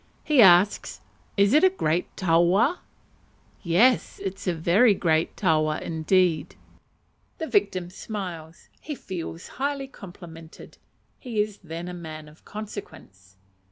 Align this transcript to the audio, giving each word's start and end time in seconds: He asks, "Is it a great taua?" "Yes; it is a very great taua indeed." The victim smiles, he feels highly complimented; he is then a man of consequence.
He 0.23 0.41
asks, 0.41 0.99
"Is 1.37 1.53
it 1.53 1.63
a 1.63 1.69
great 1.69 2.15
taua?" 2.17 2.79
"Yes; 3.61 4.17
it 4.23 4.33
is 4.33 4.47
a 4.47 4.53
very 4.55 4.95
great 4.95 5.35
taua 5.37 5.79
indeed." 5.79 6.55
The 7.37 7.45
victim 7.45 7.91
smiles, 7.91 8.69
he 8.79 8.95
feels 8.95 9.47
highly 9.61 9.85
complimented; 9.87 10.79
he 11.19 11.39
is 11.39 11.59
then 11.59 11.87
a 11.87 11.93
man 11.93 12.27
of 12.27 12.43
consequence. 12.45 13.37